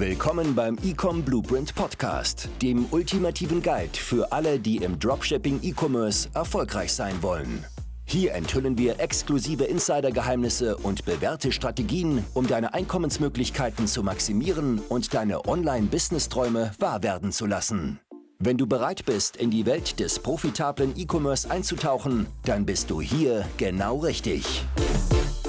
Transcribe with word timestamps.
Willkommen 0.00 0.54
beim 0.54 0.78
Ecom 0.82 1.22
Blueprint 1.22 1.74
Podcast, 1.74 2.48
dem 2.62 2.86
ultimativen 2.90 3.60
Guide 3.60 3.92
für 3.92 4.32
alle, 4.32 4.58
die 4.58 4.78
im 4.78 4.98
Dropshipping 4.98 5.60
E-Commerce 5.62 6.26
erfolgreich 6.32 6.94
sein 6.94 7.22
wollen. 7.22 7.66
Hier 8.06 8.32
enthüllen 8.32 8.78
wir 8.78 8.98
exklusive 8.98 9.64
Insider-Geheimnisse 9.64 10.78
und 10.78 11.04
bewährte 11.04 11.52
Strategien, 11.52 12.24
um 12.32 12.46
deine 12.46 12.72
Einkommensmöglichkeiten 12.72 13.86
zu 13.86 14.02
maximieren 14.02 14.78
und 14.88 15.12
deine 15.12 15.46
Online-Business-Träume 15.46 16.70
wahr 16.78 17.02
werden 17.02 17.30
zu 17.30 17.44
lassen. 17.44 18.00
Wenn 18.38 18.56
du 18.56 18.66
bereit 18.66 19.04
bist, 19.04 19.36
in 19.36 19.50
die 19.50 19.66
Welt 19.66 20.00
des 20.00 20.18
profitablen 20.18 20.94
E-Commerce 20.96 21.50
einzutauchen, 21.50 22.26
dann 22.46 22.64
bist 22.64 22.88
du 22.88 23.02
hier 23.02 23.46
genau 23.58 23.98
richtig. 23.98 24.64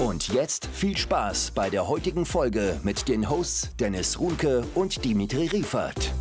Und 0.02 0.26
jetzt 0.32 0.66
viel 0.66 0.96
Spaß 0.96 1.52
bei 1.52 1.70
der 1.70 1.86
heutigen 1.86 2.26
Folge 2.26 2.80
mit 2.82 3.06
den 3.06 3.30
Hosts 3.30 3.70
Dennis 3.78 4.18
Runke 4.18 4.64
und 4.74 5.04
Dimitri 5.04 5.46
Riefert. 5.46 6.12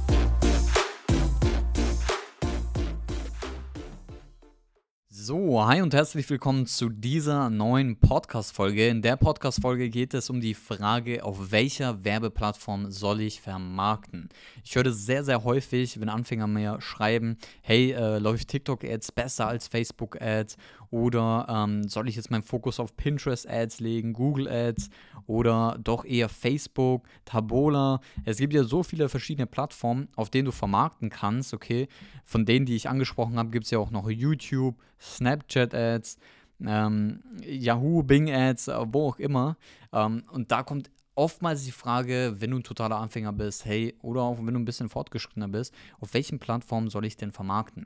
So, 5.32 5.66
hi 5.66 5.82
und 5.82 5.94
herzlich 5.94 6.30
willkommen 6.30 6.66
zu 6.66 6.90
dieser 6.90 7.50
neuen 7.50 7.96
Podcast-Folge. 7.96 8.90
In 8.90 9.02
der 9.02 9.16
Podcast-Folge 9.16 9.90
geht 9.90 10.14
es 10.14 10.30
um 10.30 10.42
die 10.42 10.54
Frage, 10.54 11.24
auf 11.24 11.54
welcher 11.54 12.04
Werbeplattform 12.04 12.92
soll 12.92 13.22
ich 13.22 13.40
vermarkten? 13.40 14.28
Ich 14.66 14.76
höre 14.76 14.92
sehr, 14.92 15.24
sehr 15.24 15.46
häufig, 15.46 16.02
wenn 16.02 16.10
Anfänger 16.10 16.48
mir 16.48 16.82
schreiben, 16.82 17.38
hey, 17.62 17.94
äh, 17.94 18.20
läuft 18.20 18.50
TikTok-Ads 18.50 19.14
besser 19.14 19.48
als 19.48 19.70
Facebook-Ads? 19.70 20.58
Oder 20.90 21.46
ähm, 21.48 21.88
soll 21.88 22.10
ich 22.10 22.18
jetzt 22.18 22.30
meinen 22.30 22.44
Fokus 22.44 22.82
auf 22.82 22.98
Pinterest-Ads 22.98 23.80
legen, 23.80 24.12
Google-Ads 24.12 24.90
oder 25.26 25.80
doch 25.82 26.04
eher 26.04 26.28
Facebook, 26.28 27.08
Tabola? 27.24 28.02
Es 28.26 28.36
gibt 28.36 28.52
ja 28.52 28.66
so 28.66 28.84
viele 28.84 29.08
verschiedene 29.08 29.48
Plattformen, 29.48 30.10
auf 30.18 30.30
denen 30.30 30.48
du 30.48 30.52
vermarkten 30.52 31.10
kannst, 31.10 31.54
okay? 31.54 31.88
Von 32.26 32.46
denen, 32.46 32.66
die 32.66 32.76
ich 32.76 32.90
angesprochen 32.90 33.38
habe, 33.38 33.52
gibt 33.52 33.64
es 33.64 33.72
ja 33.72 33.80
auch 33.80 33.92
noch 33.92 34.10
YouTube, 34.10 34.76
Snapchat-Ads, 35.22 36.18
ähm, 36.66 37.22
Yahoo, 37.44 38.04
Bing-Ads, 38.04 38.68
äh, 38.70 38.86
wo 38.88 39.10
auch 39.10 39.20
immer. 39.20 39.58
Ähm, 39.94 40.24
und 40.32 40.52
da 40.52 40.64
kommt 40.64 40.90
oftmals 41.16 41.66
die 41.66 41.72
Frage, 41.72 42.36
wenn 42.40 42.52
du 42.52 42.58
ein 42.58 42.64
totaler 42.64 42.98
Anfänger 42.98 43.34
bist, 43.34 43.66
hey, 43.66 43.96
oder 44.02 44.22
auch 44.22 44.38
wenn 44.38 44.54
du 44.54 44.60
ein 44.60 44.66
bisschen 44.66 44.90
fortgeschrittener 44.90 45.48
bist, 45.48 45.74
auf 46.00 46.14
welchen 46.14 46.40
Plattformen 46.40 46.90
soll 46.90 47.06
ich 47.06 47.18
denn 47.18 47.32
vermarkten? 47.32 47.86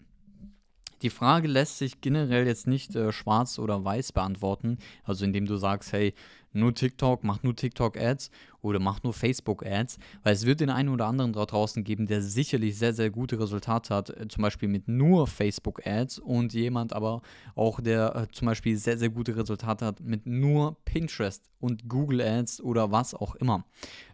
Die 1.02 1.09
Frage 1.09 1.47
lässt 1.47 1.77
sich 1.77 2.00
generell 2.02 2.47
jetzt 2.47 2.67
nicht 2.67 2.95
äh, 2.95 3.11
schwarz 3.11 3.59
oder 3.59 3.83
weiß 3.83 4.14
beantworten, 4.14 4.77
also 5.03 5.25
indem 5.25 5.45
du 5.45 5.58
sagst, 5.58 5.92
hey, 5.92 6.14
nur 6.56 6.73
TikTok, 6.73 7.23
mach 7.23 7.44
nur 7.44 7.56
TikTok-Ads 7.56 8.31
oder 8.61 8.80
mach 8.80 9.03
nur 9.03 9.14
Facebook-Ads, 9.14 10.00
weil 10.23 10.34
es 10.34 10.45
wird 10.45 10.59
den 10.59 10.70
einen 10.70 10.89
oder 10.89 11.06
anderen 11.06 11.34
da 11.34 11.45
draußen 11.45 11.84
geben, 11.84 12.08
der 12.08 12.22
sicherlich 12.22 12.78
sehr, 12.78 12.94
sehr 12.94 13.09
gute 13.09 13.39
Resultate 13.39 13.94
hat, 13.94 14.09
äh, 14.09 14.28
zum 14.28 14.42
Beispiel 14.42 14.67
mit 14.67 14.88
nur 14.88 15.28
Facebook-Ads 15.28 16.20
und 16.20 16.53
jemand 16.53 16.94
aber 16.94 17.22
auch, 17.56 17.80
der 17.80 18.16
äh, 18.16 18.28
zum 18.31 18.48
Beispiel 18.48 18.78
sehr, 18.78 18.98
sehr 18.98 19.09
gute 19.09 19.36
Resultate 19.36 19.86
hat 19.86 20.00
mit 20.00 20.26
nur 20.26 20.78
Pinterest 20.86 21.44
und 21.59 21.88
Google-Ads 21.88 22.61
oder 22.61 22.92
was 22.92 23.14
auch 23.14 23.36
immer. 23.36 23.66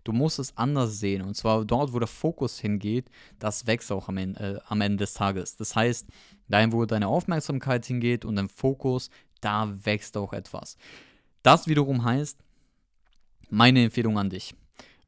Du 0.03 0.11
musst 0.11 0.39
es 0.39 0.57
anders 0.57 0.99
sehen 0.99 1.21
und 1.21 1.35
zwar 1.35 1.63
dort, 1.63 1.93
wo 1.93 1.99
der 1.99 2.07
Fokus 2.07 2.59
hingeht, 2.59 3.09
das 3.39 3.67
wächst 3.67 3.91
auch 3.91 4.09
am 4.09 4.17
Ende, 4.17 4.57
äh, 4.57 4.59
am 4.67 4.81
Ende 4.81 4.97
des 4.97 5.13
Tages. 5.13 5.55
Das 5.55 5.75
heißt, 5.75 6.07
dahin, 6.49 6.73
wo 6.73 6.85
deine 6.85 7.07
Aufmerksamkeit 7.07 7.85
hingeht 7.85 8.25
und 8.25 8.35
dein 8.35 8.49
Fokus, 8.49 9.09
da 9.41 9.73
wächst 9.85 10.17
auch 10.17 10.33
etwas. 10.33 10.77
Das 11.43 11.67
wiederum 11.67 12.03
heißt, 12.03 12.37
meine 13.49 13.83
Empfehlung 13.83 14.17
an 14.17 14.29
dich. 14.29 14.55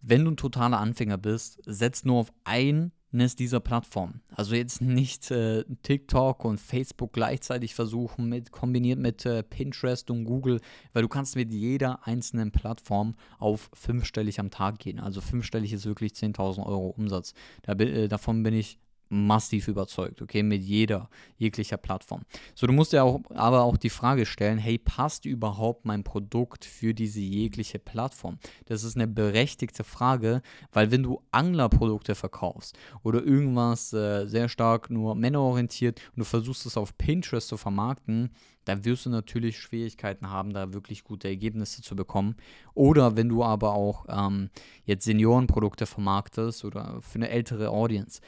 Wenn 0.02 0.26
du 0.26 0.32
ein 0.32 0.38
totaler 0.38 0.80
Anfänger 0.80 1.18
bist, 1.18 1.60
setz 1.66 2.04
nur 2.04 2.20
auf 2.20 2.34
eines 2.44 3.36
dieser 3.38 3.62
Plattformen. 3.62 4.22
Also 4.36 4.56
jetzt 4.56 4.82
nicht 4.82 5.32
äh, 5.32 5.64
TikTok 5.84 6.44
und 6.44 6.60
Facebook 6.60 7.14
gleichzeitig 7.14 7.74
versuchen, 7.74 8.28
mit, 8.28 8.52
kombiniert 8.52 9.00
mit 9.00 9.26
äh, 9.26 9.44
Pinterest 9.44 10.12
und 10.12 10.26
Google, 10.26 10.60
weil 10.92 11.04
du 11.04 11.08
kannst 11.08 11.38
mit 11.38 11.54
jeder 11.54 12.06
einzelnen 12.06 12.52
Plattform 12.52 13.16
auf 13.40 13.70
fünfstellig 13.74 14.40
am 14.40 14.50
Tag 14.50 14.80
gehen. 14.80 15.00
Also 15.00 15.22
fünfstellig 15.22 15.72
ist 15.72 15.86
wirklich 15.86 16.14
10.000 16.14 16.66
Euro 16.66 16.88
Umsatz. 16.90 17.34
Da, 17.62 17.74
äh, 17.74 18.10
davon 18.10 18.44
bin 18.44 18.56
ich 18.56 18.78
massiv 19.14 19.68
überzeugt, 19.68 20.22
okay, 20.22 20.44
mit 20.44 20.64
jeder, 20.64 21.10
jeglicher 21.38 21.78
Plattform. 21.78 22.24
So, 22.56 22.68
du 22.68 22.74
musst 22.74 22.94
dir 22.94 23.04
auch, 23.04 23.22
aber 23.30 23.64
auch 23.64 23.78
die 23.78 23.90
Frage 23.90 24.26
stellen, 24.26 24.58
hey, 24.58 24.78
passt 24.78 25.26
überhaupt 25.26 25.86
mein 25.86 26.04
Produkt 26.04 26.66
für 26.66 26.94
diese 26.94 27.20
jegliche 27.20 27.80
Plattform? 27.80 28.40
Das 28.66 28.84
ist 28.84 28.96
eine 28.96 29.08
berechtigte 29.08 29.84
Frage, 29.84 30.42
weil 30.72 30.92
wenn 30.92 31.04
du 31.04 31.22
Anglerprodukte 31.32 32.16
verkaufst 32.16 32.78
oder 33.04 33.24
irgendwas 33.24 33.94
äh, 33.94 34.26
sehr 34.26 34.50
stark 34.50 34.90
nur 34.90 35.16
männerorientiert 35.16 36.02
und 36.16 36.20
du 36.20 36.26
versuchst 36.26 36.66
es 36.66 36.78
auf 36.78 36.98
Pinterest 36.98 37.48
zu 37.48 37.58
vermarkten, 37.58 38.32
dann 38.66 38.86
wirst 38.86 39.06
du 39.06 39.10
natürlich 39.10 39.60
Schwierigkeiten 39.60 40.30
haben, 40.30 40.54
da 40.54 40.74
wirklich 40.74 41.04
gute 41.04 41.28
Ergebnisse 41.28 41.82
zu 41.82 41.96
bekommen. 41.96 42.36
Oder 42.74 43.16
wenn 43.18 43.30
du 43.30 43.44
aber 43.44 43.74
auch 43.74 44.06
ähm, 44.10 44.50
jetzt 44.86 45.06
Seniorenprodukte 45.06 45.86
vermarktest 45.86 46.66
oder 46.66 47.02
für 47.02 47.16
eine 47.16 47.30
ältere 47.30 47.70
Audience, 47.70 48.22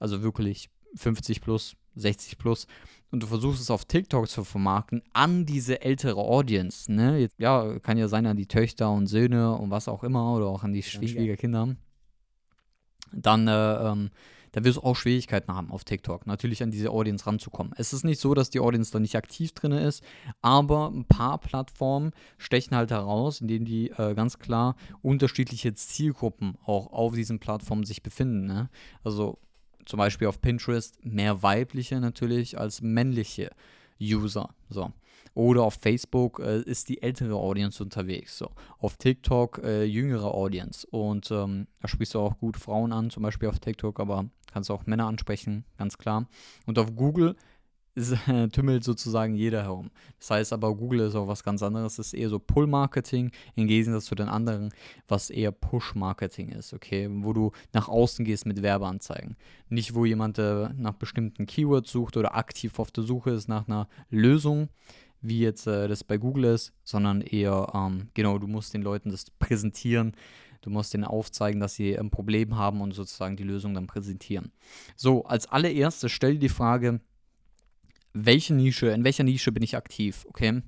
also 0.00 0.22
wirklich 0.22 0.68
50 0.96 1.40
plus, 1.40 1.76
60 1.94 2.38
plus, 2.38 2.66
und 3.12 3.22
du 3.22 3.26
versuchst 3.26 3.60
es 3.60 3.70
auf 3.70 3.84
TikTok 3.84 4.28
zu 4.28 4.44
vermarkten 4.44 5.02
an 5.12 5.46
diese 5.46 5.82
ältere 5.82 6.20
Audience, 6.20 6.90
ne? 6.90 7.18
Jetzt, 7.18 7.38
ja, 7.38 7.78
kann 7.80 7.98
ja 7.98 8.08
sein 8.08 8.26
an 8.26 8.36
die 8.36 8.46
Töchter 8.46 8.90
und 8.90 9.06
Söhne 9.06 9.56
und 9.56 9.70
was 9.70 9.88
auch 9.88 10.04
immer 10.04 10.34
oder 10.34 10.46
auch 10.46 10.64
an 10.64 10.72
die 10.72 10.82
Schwiegerkinder, 10.82 11.76
dann 13.12 13.48
äh, 13.48 13.90
ähm, 13.90 14.10
da 14.52 14.64
wirst 14.64 14.78
du 14.78 14.82
auch 14.82 14.96
Schwierigkeiten 14.96 15.52
haben 15.54 15.70
auf 15.70 15.84
TikTok, 15.84 16.26
natürlich 16.26 16.62
an 16.62 16.70
diese 16.70 16.90
Audience 16.90 17.26
ranzukommen. 17.26 17.72
Es 17.76 17.92
ist 17.92 18.04
nicht 18.04 18.20
so, 18.20 18.34
dass 18.34 18.50
die 18.50 18.60
Audience 18.60 18.90
da 18.90 18.98
nicht 18.98 19.16
aktiv 19.16 19.52
drin 19.52 19.72
ist, 19.72 20.02
aber 20.42 20.88
ein 20.88 21.04
paar 21.04 21.38
Plattformen 21.38 22.12
stechen 22.38 22.76
halt 22.76 22.90
heraus, 22.90 23.40
in 23.40 23.48
denen 23.48 23.64
die 23.64 23.90
äh, 23.90 24.14
ganz 24.14 24.38
klar 24.38 24.76
unterschiedliche 25.02 25.74
Zielgruppen 25.74 26.56
auch 26.64 26.92
auf 26.92 27.14
diesen 27.14 27.38
Plattformen 27.38 27.84
sich 27.84 28.02
befinden. 28.02 28.46
Ne? 28.46 28.70
Also 29.04 29.38
zum 29.86 29.98
Beispiel 29.98 30.28
auf 30.28 30.40
Pinterest 30.40 31.04
mehr 31.04 31.42
weibliche 31.42 32.00
natürlich 32.00 32.58
als 32.58 32.82
männliche 32.82 33.50
User. 34.00 34.50
So. 34.68 34.92
Oder 35.34 35.62
auf 35.62 35.74
Facebook 35.74 36.40
äh, 36.40 36.60
ist 36.62 36.88
die 36.88 37.02
ältere 37.02 37.34
Audience 37.34 37.82
unterwegs. 37.82 38.36
So. 38.38 38.50
Auf 38.78 38.96
TikTok 38.96 39.60
äh, 39.62 39.84
jüngere 39.84 40.34
Audience. 40.34 40.86
Und 40.86 41.30
ähm, 41.30 41.66
da 41.80 41.88
sprichst 41.88 42.14
du 42.14 42.20
auch 42.20 42.38
gut 42.38 42.56
Frauen 42.56 42.92
an, 42.92 43.10
zum 43.10 43.22
Beispiel 43.22 43.48
auf 43.48 43.60
TikTok, 43.60 44.00
aber 44.00 44.26
kannst 44.52 44.70
auch 44.70 44.86
Männer 44.86 45.06
ansprechen, 45.06 45.64
ganz 45.78 45.98
klar. 45.98 46.26
Und 46.66 46.78
auf 46.78 46.94
Google 46.96 47.36
ist, 48.00 48.28
äh, 48.28 48.48
tümmelt 48.48 48.84
sozusagen 48.84 49.34
jeder 49.34 49.62
herum. 49.62 49.90
Das 50.18 50.30
heißt 50.30 50.52
aber, 50.52 50.74
Google 50.74 51.00
ist 51.00 51.14
auch 51.14 51.28
was 51.28 51.44
ganz 51.44 51.62
anderes. 51.62 51.98
Es 51.98 52.08
ist 52.08 52.14
eher 52.14 52.28
so 52.28 52.38
Pull-Marketing 52.38 53.30
im 53.54 53.66
Gegensatz 53.66 54.06
zu 54.06 54.14
den 54.14 54.28
anderen, 54.28 54.70
was 55.08 55.30
eher 55.30 55.52
Push-Marketing 55.52 56.50
ist, 56.50 56.72
okay? 56.72 57.08
Wo 57.10 57.32
du 57.32 57.52
nach 57.72 57.88
außen 57.88 58.24
gehst 58.24 58.46
mit 58.46 58.62
Werbeanzeigen. 58.62 59.36
Nicht, 59.68 59.94
wo 59.94 60.04
jemand 60.04 60.38
äh, 60.38 60.70
nach 60.76 60.94
bestimmten 60.94 61.46
Keywords 61.46 61.90
sucht 61.90 62.16
oder 62.16 62.34
aktiv 62.34 62.78
auf 62.78 62.90
der 62.90 63.04
Suche 63.04 63.30
ist 63.30 63.48
nach 63.48 63.68
einer 63.68 63.88
Lösung, 64.10 64.68
wie 65.20 65.40
jetzt 65.40 65.66
äh, 65.66 65.88
das 65.88 66.04
bei 66.04 66.16
Google 66.16 66.44
ist, 66.44 66.72
sondern 66.84 67.20
eher, 67.20 67.70
ähm, 67.74 68.08
genau, 68.14 68.38
du 68.38 68.46
musst 68.46 68.74
den 68.74 68.82
Leuten 68.82 69.10
das 69.10 69.30
präsentieren. 69.38 70.14
Du 70.62 70.70
musst 70.70 70.92
ihnen 70.94 71.04
aufzeigen, 71.04 71.60
dass 71.60 71.74
sie 71.74 71.98
ein 71.98 72.10
Problem 72.10 72.56
haben 72.56 72.80
und 72.80 72.92
sozusagen 72.92 73.36
die 73.36 73.44
Lösung 73.44 73.72
dann 73.74 73.86
präsentieren. 73.86 74.52
So, 74.94 75.24
als 75.24 75.46
allererstes 75.46 76.12
stell 76.12 76.34
dir 76.34 76.40
die 76.40 76.48
Frage, 76.50 77.00
welche 78.12 78.54
Nische, 78.54 78.88
in 78.88 79.04
welcher 79.04 79.24
Nische 79.24 79.52
bin 79.52 79.62
ich 79.62 79.76
aktiv, 79.76 80.26
okay? 80.28 80.62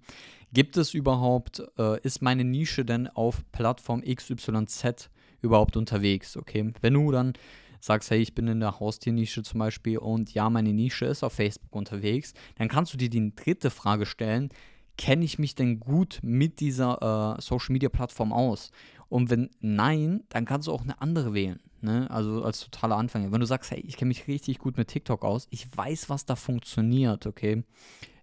Gibt 0.53 0.77
es 0.77 0.95
überhaupt, 0.95 1.63
äh, 1.79 2.01
ist 2.03 2.23
meine 2.23 2.45
Nische 2.45 2.85
denn 2.85 3.09
auf 3.09 3.43
Plattform 3.53 4.03
XYZ 4.03 5.11
überhaupt 5.41 5.77
unterwegs, 5.77 6.37
okay? 6.37 6.73
Wenn 6.81 6.95
du 6.95 7.11
dann 7.11 7.33
sagst, 7.81 8.11
hey, 8.11 8.21
ich 8.21 8.35
bin 8.35 8.47
in 8.47 8.61
der 8.61 8.79
Haustiernische 8.79 9.43
zum 9.43 9.59
Beispiel 9.59 9.99
und 9.99 10.33
ja, 10.35 10.49
meine 10.51 10.73
Nische 10.73 11.07
ist 11.07 11.25
auf 11.25 11.33
Facebook 11.33 11.75
unterwegs, 11.75 12.33
dann 12.57 12.69
kannst 12.69 12.93
du 12.93 12.97
dir 12.97 13.11
die 13.11 13.35
dritte 13.35 13.71
Frage 13.71 14.07
stellen, 14.07 14.51
kenne 14.97 15.25
ich 15.25 15.39
mich 15.39 15.55
denn 15.55 15.81
gut 15.81 16.21
mit 16.23 16.61
dieser 16.61 17.37
äh, 17.39 17.41
Social 17.41 17.73
Media 17.73 17.89
Plattform 17.89 18.33
aus? 18.33 18.71
Und 19.09 19.31
wenn 19.31 19.51
nein, 19.61 20.25
dann 20.29 20.45
kannst 20.45 20.69
du 20.69 20.73
auch 20.73 20.83
eine 20.83 21.01
andere 21.01 21.35
wählen. 21.35 21.61
Ne? 21.83 22.11
Also 22.11 22.43
als 22.45 22.61
totaler 22.61 22.97
Anfänger. 22.97 23.33
Wenn 23.33 23.41
du 23.41 23.47
sagst, 23.47 23.71
hey, 23.71 23.81
ich 23.81 23.97
kenne 23.97 24.09
mich 24.09 24.29
richtig 24.29 24.59
gut 24.59 24.77
mit 24.77 24.89
TikTok 24.89 25.25
aus, 25.25 25.49
ich 25.51 25.67
weiß, 25.77 26.09
was 26.09 26.25
da 26.25 26.37
funktioniert, 26.37 27.27
okay? 27.27 27.65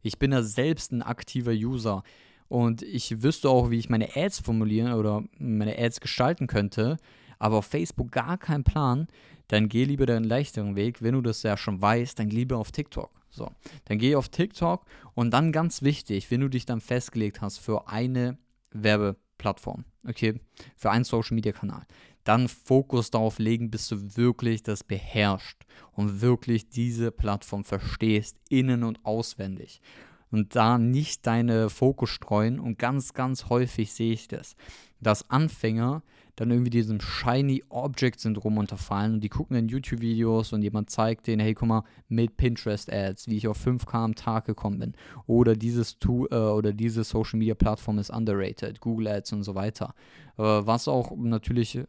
Ich 0.02 0.18
bin 0.18 0.32
ja 0.32 0.42
selbst 0.42 0.92
ein 0.92 1.02
aktiver 1.02 1.52
User 1.52 2.04
und 2.48 2.82
ich 2.82 3.22
wüsste 3.22 3.50
auch, 3.50 3.70
wie 3.70 3.78
ich 3.78 3.90
meine 3.90 4.16
Ads 4.16 4.40
formulieren 4.40 4.94
oder 4.94 5.24
meine 5.38 5.78
Ads 5.78 6.00
gestalten 6.00 6.48
könnte, 6.48 6.98
aber 7.38 7.58
auf 7.58 7.66
Facebook 7.66 8.12
gar 8.12 8.38
keinen 8.38 8.64
Plan, 8.64 9.08
dann 9.50 9.70
geh 9.70 9.84
lieber 9.84 10.06
den 10.06 10.24
leichteren 10.24 10.76
Weg. 10.76 11.02
Wenn 11.02 11.14
du 11.14 11.22
das 11.22 11.44
ja 11.44 11.58
schon 11.58 11.82
weißt, 11.82 12.18
dann 12.18 12.30
lieber 12.30 12.58
auf 12.58 12.72
TikTok. 12.72 13.19
So, 13.30 13.52
dann 13.86 14.00
geh 14.00 14.16
auf 14.16 14.30
TikTok 14.30 14.86
und 15.14 15.32
dann 15.32 15.52
ganz 15.52 15.82
wichtig, 15.82 16.32
wenn 16.32 16.42
du 16.42 16.50
dich 16.50 16.66
dann 16.66 16.82
festgelegt 16.82 17.42
hast 17.42 17.58
für 17.60 17.88
eine 17.88 18.38
Werbeplattform 18.72 19.86
okay, 20.08 20.40
für 20.76 20.92
einen 20.92 21.04
Social 21.04 21.36
Media 21.36 21.52
Kanal, 21.52 21.86
dann 22.24 22.48
Fokus 22.48 23.12
darauf 23.12 23.40
legen, 23.40 23.72
bis 23.72 23.88
du 23.88 24.18
wirklich 24.18 24.64
das 24.64 24.84
beherrschst 24.84 25.66
und 25.94 26.22
wirklich 26.22 26.70
diese 26.70 27.12
Plattform 27.12 27.64
verstehst, 27.64 28.38
innen 28.50 28.84
und 28.84 29.04
auswendig. 29.06 29.82
Und 30.32 30.56
da 30.56 30.78
nicht 30.78 31.26
deine 31.26 31.70
Fokus 31.70 32.10
streuen 32.10 32.60
und 32.60 32.78
ganz, 32.78 33.14
ganz 33.14 33.50
häufig 33.50 33.94
sehe 33.94 34.14
ich 34.14 34.28
das, 34.28 34.56
dass 35.00 35.30
Anfänger 35.30 36.04
dann 36.40 36.52
irgendwie 36.52 36.70
diesem 36.70 37.02
Shiny 37.02 37.64
Object 37.68 38.22
Syndrom 38.22 38.58
unterfallen 38.58 39.16
und 39.16 39.22
die 39.22 39.30
gucken 39.30 39.58
in 39.58 39.68
YouTube-Videos 39.68 40.54
und 40.54 40.62
jemand 40.62 40.90
zeigt 40.90 41.28
denen, 41.28 41.42
hey, 41.42 41.54
guck 41.54 41.68
mal, 41.68 41.84
mit 42.08 42.38
Pinterest-Ads, 42.38 43.28
wie 43.28 43.36
ich 43.36 43.48
auf 43.50 43.66
5K 43.66 43.96
am 43.96 44.16
Tag 44.16 44.46
gekommen 44.46 44.80
bin. 44.80 44.94
Oder 45.28 45.56
dieses 45.56 46.00
Tool 46.00 46.30
äh, 46.32 46.36
oder 46.36 46.72
diese 46.72 47.04
Social 47.04 47.40
Media 47.40 47.56
Plattform 47.56 48.00
ist 48.00 48.10
underrated, 48.10 48.80
Google 48.80 49.10
Ads 49.10 49.34
und 49.34 49.44
so 49.44 49.54
weiter. 49.56 49.94
Äh, 50.38 50.44
was 50.44 50.88
auch 50.88 51.12
natürlich 51.18 51.80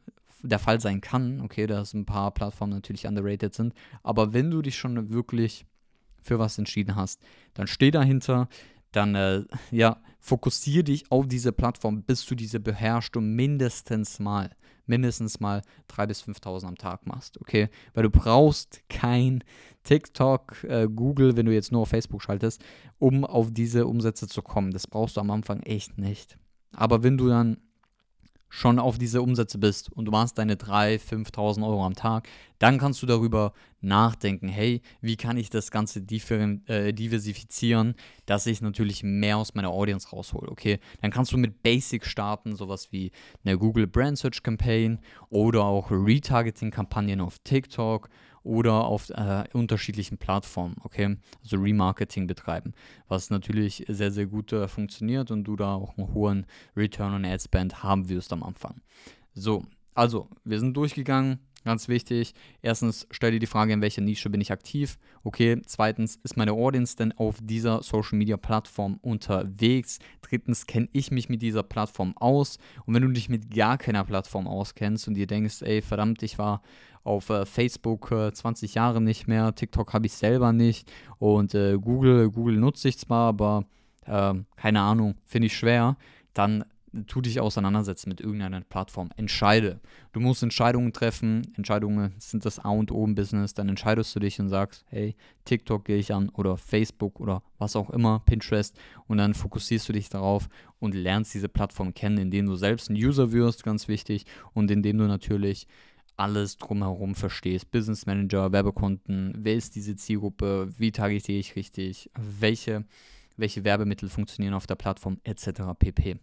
der 0.43 0.59
Fall 0.59 0.81
sein 0.81 1.01
kann, 1.01 1.41
okay, 1.43 1.67
dass 1.67 1.95
ein 1.95 2.07
paar 2.07 2.33
Plattformen 2.33 2.73
natürlich 2.73 3.07
underrated 3.07 3.55
sind, 3.55 3.75
aber 4.03 4.33
wenn 4.33 4.51
du 4.51 4.63
dich 4.63 4.77
schon 4.77 5.13
wirklich 5.13 5.67
für 6.23 6.39
was 6.39 6.59
entschieden 6.59 6.97
hast, 6.97 7.21
dann 7.55 7.67
steh 7.67 7.91
dahinter, 7.91 8.49
dann 8.93 9.15
äh, 9.15 9.45
ja, 9.71 10.01
fokussiere 10.19 10.85
dich 10.85 11.11
auf 11.11 11.27
diese 11.27 11.53
Plattform, 11.53 12.03
bis 12.03 12.27
du 12.27 12.35
diese 12.35 12.61
beherrschst 12.61 13.17
und 13.17 13.35
mindestens 13.35 14.19
mal, 14.19 14.51
mindestens 14.87 15.41
mal 15.41 15.63
3.000 15.89 16.07
bis 16.07 16.23
5.000 16.25 16.67
am 16.67 16.77
Tag 16.77 17.07
machst, 17.07 17.41
okay? 17.41 17.69
Weil 17.95 18.03
du 18.05 18.11
brauchst 18.11 18.83
kein 18.89 19.43
TikTok, 19.85 20.65
äh, 20.65 20.89
Google, 20.89 21.37
wenn 21.37 21.47
du 21.47 21.55
jetzt 21.55 21.73
nur 21.73 21.83
auf 21.83 21.89
Facebook 21.89 22.23
schaltest, 22.23 22.63
um 22.99 23.25
auf 23.25 23.51
diese 23.51 23.87
Umsätze 23.87 24.29
zu 24.29 24.43
kommen. 24.43 24.73
Das 24.73 24.87
brauchst 24.87 25.17
du 25.17 25.21
am 25.21 25.31
Anfang 25.31 25.61
echt 25.61 25.99
nicht. 25.99 26.39
Aber 26.73 27.03
wenn 27.03 27.17
du 27.17 27.29
dann 27.29 27.59
schon 28.51 28.79
auf 28.79 28.99
diese 28.99 29.23
Umsätze 29.23 29.57
bist 29.59 29.91
und 29.93 30.05
du 30.05 30.11
machst 30.11 30.37
deine 30.37 30.57
3.000, 30.57 31.31
5.000 31.31 31.67
Euro 31.67 31.87
am 31.87 31.95
Tag, 31.95 32.29
dann 32.59 32.79
kannst 32.79 33.01
du 33.01 33.07
darüber 33.07 33.55
nachdenken, 33.81 34.49
hey, 34.49 34.83
wie 35.01 35.17
kann 35.17 35.39
ich 35.39 35.49
das 35.49 35.71
Ganze 35.71 36.01
äh, 36.01 36.93
diversifizieren, 36.93 37.95
dass 38.27 38.47
ich 38.47 38.61
natürlich 38.61 39.03
mehr 39.03 39.39
aus 39.39 39.55
meiner 39.55 39.71
Audience 39.71 40.11
raushole, 40.11 40.51
okay? 40.51 40.81
Dann 41.01 41.13
kannst 41.13 41.33
du 41.33 41.39
mit 41.39 41.63
Basic 41.63 42.05
starten, 42.05 42.57
sowas 42.57 42.93
wie 42.93 43.13
eine 43.45 43.57
Google 43.57 43.87
Brand 43.87 44.19
Search 44.19 44.43
Campaign 44.43 44.99
oder 45.31 45.65
auch 45.65 45.91
Retargeting-Kampagnen 45.91 47.21
auf 47.21 47.39
TikTok 47.39 48.11
oder 48.43 48.85
auf 48.85 49.11
äh, 49.11 49.45
unterschiedlichen 49.53 50.19
Plattformen, 50.19 50.77
okay? 50.83 51.17
Also 51.43 51.57
Remarketing 51.57 52.27
betreiben, 52.27 52.73
was 53.09 53.31
natürlich 53.31 53.85
sehr, 53.89 54.11
sehr 54.11 54.27
gut 54.27 54.53
äh, 54.53 54.69
funktioniert 54.69 55.31
und 55.31 55.45
du 55.45 55.57
da 55.57 55.75
auch 55.75 55.97
einen 55.97 56.15
hohen 56.15 56.47
Return 56.77 57.15
on 57.15 57.25
Ad 57.25 57.43
Spend 57.43 57.83
haben 57.83 58.09
wirst 58.09 58.33
am 58.33 58.43
Anfang. 58.43 58.81
So, 59.35 59.65
also, 59.95 60.29
wir 60.45 60.59
sind 60.59 60.77
durchgegangen, 60.77 61.41
Ganz 61.65 61.89
wichtig. 61.89 62.33
Erstens, 62.63 63.07
stell 63.11 63.33
dir 63.33 63.39
die 63.39 63.47
Frage, 63.47 63.75
in 63.75 63.83
welcher 63.83 64.01
Nische 64.01 64.31
bin 64.31 64.41
ich 64.41 64.51
aktiv? 64.51 64.99
Okay. 65.25 65.61
Zweitens, 65.67 66.17
ist 66.23 66.37
meine 66.37 66.53
Audience 66.53 66.97
denn 66.97 67.13
auf 67.13 67.37
dieser 67.43 67.83
Social 67.83 68.17
Media 68.17 68.39
Plattform 68.39 68.99
unterwegs? 69.03 69.99
Drittens, 70.23 70.67
kenne 70.67 70.89
ich 70.93 71.11
mich 71.11 71.29
mit 71.29 71.43
dieser 71.43 71.63
Plattform 71.63 72.17
aus? 72.17 72.59
Und 72.87 72.95
wenn 72.95 73.03
du 73.03 73.09
dich 73.09 73.29
mit 73.29 73.55
gar 73.55 73.77
keiner 73.77 74.05
Plattform 74.05 74.47
auskennst 74.47 75.07
und 75.07 75.15
dir 75.15 75.27
denkst, 75.27 75.61
ey, 75.61 75.83
verdammt, 75.83 76.23
ich 76.23 76.39
war 76.39 76.63
auf 77.05 77.29
äh, 77.29 77.45
Facebook 77.45 78.11
äh, 78.11 78.33
20 78.33 78.75
Jahre 78.75 79.01
nicht 79.01 79.27
mehr, 79.27 79.55
TikTok 79.55 79.93
habe 79.93 80.07
ich 80.07 80.13
selber 80.13 80.53
nicht 80.53 80.91
und 81.19 81.55
äh, 81.55 81.79
Google, 81.79 82.31
Google 82.31 82.59
nutze 82.59 82.89
ich 82.89 82.99
zwar, 82.99 83.29
aber 83.29 83.65
ähm, 84.07 84.47
keine 84.57 84.81
Ahnung, 84.81 85.15
finde 85.25 85.47
ich 85.47 85.57
schwer, 85.57 85.97
dann 86.35 86.65
tu 87.07 87.21
dich 87.21 87.41
auseinandersetzen 87.41 88.09
mit 88.09 88.21
irgendeiner 88.21 88.61
Plattform. 88.63 89.11
Entscheide. 89.17 89.81
Du 90.13 90.21
musst 90.21 90.43
Entscheidungen 90.43 90.93
treffen. 90.93 91.53
Entscheidungen 91.57 92.15
sind 92.19 92.45
das 92.45 92.59
A 92.59 92.71
und 92.71 92.91
O 92.91 93.05
im 93.05 93.15
Business. 93.15 93.55
Dann 93.55 93.69
entscheidest 93.69 94.15
du 94.15 94.21
dich 94.21 94.41
und 94.41 94.49
sagst, 94.49 94.85
hey, 94.89 95.15
TikTok 95.45 95.85
gehe 95.85 95.99
ich 95.99 96.13
an 96.13 96.29
oder 96.31 96.57
Facebook 96.57 97.21
oder 97.21 97.43
was 97.59 97.77
auch 97.77 97.91
immer, 97.91 98.21
Pinterest. 98.21 98.77
Und 99.07 99.19
dann 99.19 99.35
fokussierst 99.35 99.89
du 99.89 99.93
dich 99.93 100.09
darauf 100.09 100.49
und 100.79 100.95
lernst 100.95 101.35
diese 101.35 101.49
Plattform 101.49 101.95
kennen, 101.95 102.19
indem 102.19 102.47
du 102.47 102.57
selbst 102.57 102.91
ein 102.91 102.97
User 102.97 103.33
wirst, 103.33 103.63
ganz 103.63 103.87
wichtig. 103.87 104.27
Und 104.53 104.71
indem 104.71 104.99
du 104.99 105.05
natürlich 105.05 105.67
alles 106.17 106.59
drumherum 106.59 107.15
verstehst. 107.15 107.71
Business 107.71 108.05
Manager, 108.05 108.53
Werbekonten, 108.53 109.33
wer 109.39 109.55
ist 109.55 109.75
diese 109.75 109.97
Zielgruppe, 109.97 110.69
wie 110.77 110.93
targetiere 110.93 111.39
ich 111.39 111.57
richtig, 111.57 112.11
welche, 112.15 112.85
welche 113.37 113.65
Werbemittel 113.65 114.11
funktionieren 114.11 114.55
auf 114.55 114.67
der 114.67 114.75
Plattform 114.75 115.19
etc. 115.25 115.63
pp. 115.79 116.19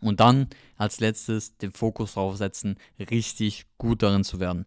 Und 0.00 0.20
dann 0.20 0.48
als 0.76 1.00
letztes 1.00 1.56
den 1.56 1.72
Fokus 1.72 2.14
darauf 2.14 2.36
setzen, 2.36 2.76
richtig 2.98 3.66
gut 3.78 4.02
darin 4.02 4.24
zu 4.24 4.40
werden. 4.40 4.66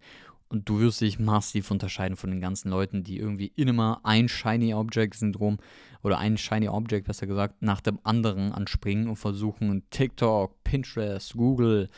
Und 0.49 0.69
du 0.69 0.79
wirst 0.79 1.01
dich 1.01 1.19
massiv 1.19 1.71
unterscheiden 1.71 2.15
von 2.15 2.31
den 2.31 2.39
ganzen 2.39 2.69
Leuten, 2.69 3.03
die 3.03 3.17
irgendwie 3.17 3.51
immer 3.55 3.99
ein 4.03 4.29
Shiny 4.29 4.73
Object 4.73 5.15
Syndrom 5.15 5.57
oder 6.03 6.19
ein 6.19 6.37
Shiny 6.37 6.69
Object, 6.69 7.07
besser 7.07 7.27
gesagt, 7.27 7.61
nach 7.61 7.81
dem 7.81 7.99
anderen 8.03 8.53
anspringen 8.53 9.09
und 9.09 9.17
versuchen 9.17 9.83
TikTok, 9.89 10.63
Pinterest, 10.63 11.33
Google, 11.33 11.89